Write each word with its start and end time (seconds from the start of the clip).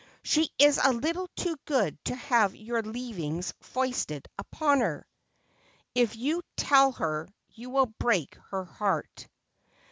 She 0.23 0.49
is 0.57 0.79
a 0.83 0.93
little 0.93 1.29
too 1.35 1.55
good 1.65 2.03
to 2.05 2.15
have 2.15 2.55
your 2.55 2.81
leavings 2.81 3.53
foisted 3.61 4.27
upon 4.35 4.79
her.'' 4.81 5.05
If 5.93 6.15
you 6.15 6.41
tell 6.57 6.93
her, 6.93 7.29
you 7.49 7.69
will 7.69 7.93
break 7.99 8.33
her 8.49 8.63
heart.' 8.65 9.27